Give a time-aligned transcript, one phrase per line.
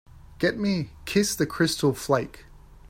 [0.39, 2.45] Get me Kiss the Crystal Flake